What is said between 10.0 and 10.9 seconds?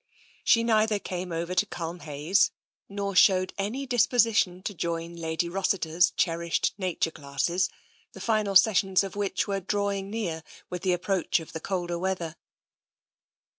near with